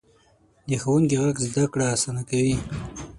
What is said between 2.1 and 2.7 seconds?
کوي.